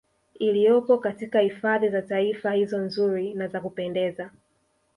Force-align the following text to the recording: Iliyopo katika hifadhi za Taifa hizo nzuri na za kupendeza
Iliyopo 0.39 0.97
katika 0.97 1.39
hifadhi 1.39 1.89
za 1.89 2.01
Taifa 2.01 2.51
hizo 2.51 2.77
nzuri 2.79 3.33
na 3.33 3.47
za 3.47 3.59
kupendeza 3.61 4.31